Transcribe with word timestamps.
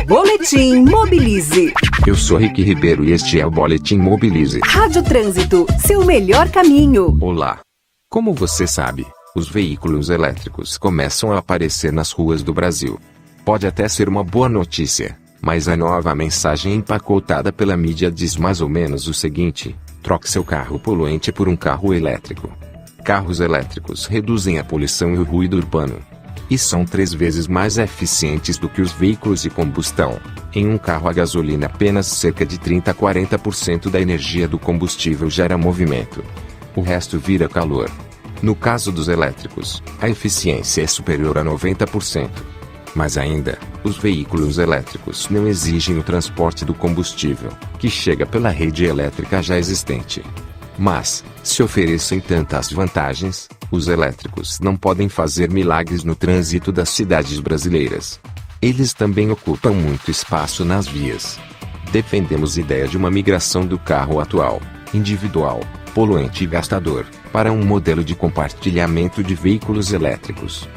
Boletim 0.00 0.84
Mobilize. 0.84 1.72
Eu 2.06 2.16
sou 2.16 2.38
Rick 2.38 2.62
Ribeiro 2.62 3.04
e 3.04 3.12
este 3.12 3.38
é 3.38 3.46
o 3.46 3.50
Boletim 3.50 3.98
Mobilize. 3.98 4.58
Rádio 4.64 5.02
Trânsito, 5.02 5.66
seu 5.78 6.04
melhor 6.04 6.48
caminho. 6.50 7.16
Olá. 7.20 7.60
Como 8.10 8.32
você 8.32 8.66
sabe, 8.66 9.06
os 9.36 9.48
veículos 9.48 10.08
elétricos 10.08 10.78
começam 10.78 11.30
a 11.30 11.38
aparecer 11.38 11.92
nas 11.92 12.10
ruas 12.10 12.42
do 12.42 12.52
Brasil. 12.54 12.98
Pode 13.44 13.66
até 13.66 13.86
ser 13.86 14.08
uma 14.08 14.24
boa 14.24 14.48
notícia, 14.48 15.16
mas 15.40 15.68
a 15.68 15.76
nova 15.76 16.14
mensagem 16.14 16.74
empacotada 16.74 17.52
pela 17.52 17.76
mídia 17.76 18.10
diz 18.10 18.36
mais 18.36 18.60
ou 18.60 18.68
menos 18.68 19.06
o 19.06 19.14
seguinte: 19.14 19.76
troque 20.02 20.28
seu 20.28 20.42
carro 20.42 20.78
poluente 20.78 21.30
por 21.30 21.48
um 21.48 21.56
carro 21.56 21.92
elétrico. 21.94 22.50
Carros 23.04 23.40
elétricos 23.40 24.06
reduzem 24.06 24.58
a 24.58 24.64
poluição 24.64 25.14
e 25.14 25.18
o 25.18 25.24
ruído 25.24 25.56
urbano. 25.56 26.00
E 26.52 26.58
são 26.58 26.84
três 26.84 27.14
vezes 27.14 27.48
mais 27.48 27.78
eficientes 27.78 28.58
do 28.58 28.68
que 28.68 28.82
os 28.82 28.92
veículos 28.92 29.40
de 29.40 29.48
combustão. 29.48 30.20
Em 30.54 30.68
um 30.68 30.76
carro 30.76 31.08
a 31.08 31.12
gasolina, 31.14 31.64
apenas 31.64 32.06
cerca 32.06 32.44
de 32.44 32.58
30 32.58 32.90
a 32.90 32.94
40% 32.94 33.88
da 33.88 33.98
energia 33.98 34.46
do 34.46 34.58
combustível 34.58 35.30
gera 35.30 35.56
movimento. 35.56 36.22
O 36.76 36.82
resto 36.82 37.18
vira 37.18 37.48
calor. 37.48 37.90
No 38.42 38.54
caso 38.54 38.92
dos 38.92 39.08
elétricos, 39.08 39.82
a 39.98 40.10
eficiência 40.10 40.82
é 40.82 40.86
superior 40.86 41.38
a 41.38 41.42
90%. 41.42 42.28
Mas 42.94 43.16
ainda, 43.16 43.58
os 43.82 43.96
veículos 43.96 44.58
elétricos 44.58 45.30
não 45.30 45.48
exigem 45.48 45.98
o 45.98 46.02
transporte 46.02 46.66
do 46.66 46.74
combustível, 46.74 47.48
que 47.78 47.88
chega 47.88 48.26
pela 48.26 48.50
rede 48.50 48.84
elétrica 48.84 49.42
já 49.42 49.56
existente. 49.56 50.22
Mas, 50.78 51.24
se 51.42 51.62
oferecem 51.62 52.20
tantas 52.20 52.72
vantagens, 52.72 53.48
os 53.70 53.88
elétricos 53.88 54.60
não 54.60 54.76
podem 54.76 55.08
fazer 55.08 55.50
milagres 55.50 56.04
no 56.04 56.14
trânsito 56.14 56.72
das 56.72 56.88
cidades 56.88 57.38
brasileiras. 57.40 58.20
Eles 58.60 58.92
também 58.92 59.30
ocupam 59.30 59.72
muito 59.72 60.10
espaço 60.10 60.64
nas 60.64 60.86
vias. 60.86 61.38
Defendemos 61.90 62.56
a 62.56 62.60
ideia 62.60 62.88
de 62.88 62.96
uma 62.96 63.10
migração 63.10 63.66
do 63.66 63.78
carro 63.78 64.20
atual, 64.20 64.60
individual, 64.94 65.60
poluente 65.94 66.44
e 66.44 66.46
gastador, 66.46 67.06
para 67.32 67.52
um 67.52 67.64
modelo 67.64 68.04
de 68.04 68.14
compartilhamento 68.14 69.22
de 69.22 69.34
veículos 69.34 69.92
elétricos. 69.92 70.68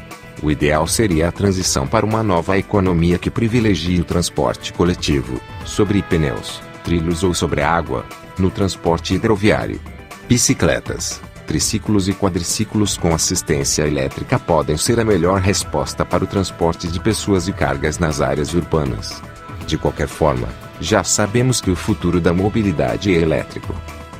O 0.42 0.50
ideal 0.50 0.86
seria 0.86 1.28
a 1.28 1.32
transição 1.32 1.86
para 1.86 2.04
uma 2.04 2.22
nova 2.22 2.58
economia 2.58 3.18
que 3.18 3.30
privilegie 3.30 4.00
o 4.00 4.04
transporte 4.04 4.72
coletivo, 4.72 5.40
sobre 5.64 6.02
pneus, 6.02 6.60
trilhos 6.84 7.22
ou 7.22 7.32
sobre 7.32 7.62
água, 7.62 8.04
no 8.38 8.50
transporte 8.50 9.14
hidroviário. 9.14 9.80
Bicicletas, 10.28 11.20
triciclos 11.46 12.08
e 12.08 12.12
quadriciclos 12.12 12.96
com 12.96 13.14
assistência 13.14 13.86
elétrica 13.86 14.38
podem 14.38 14.76
ser 14.76 14.98
a 14.98 15.04
melhor 15.04 15.40
resposta 15.40 16.04
para 16.04 16.24
o 16.24 16.26
transporte 16.26 16.88
de 16.88 16.98
pessoas 17.00 17.48
e 17.48 17.52
cargas 17.52 17.98
nas 17.98 18.20
áreas 18.20 18.52
urbanas. 18.52 19.22
De 19.66 19.78
qualquer 19.78 20.08
forma, 20.08 20.48
já 20.80 21.02
sabemos 21.02 21.60
que 21.60 21.70
o 21.70 21.76
futuro 21.76 22.20
da 22.20 22.32
mobilidade 22.32 23.14
é 23.14 23.20
elétrico. 23.20 23.74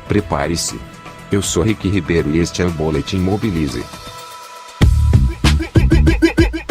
Prepare-se. 0.08 0.80
Eu 1.30 1.42
sou 1.42 1.62
Rick 1.62 1.88
Ribeiro 1.88 2.30
e 2.30 2.38
este 2.38 2.62
é 2.62 2.64
o 2.64 2.70
Boletim 2.70 3.18
Mobilize. 3.18 3.84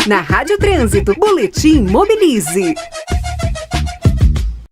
Na 0.08 0.22
Rádio 0.22 0.58
Trânsito, 0.58 1.14
Boletim 1.16 1.82
Mobilize. 1.82 2.76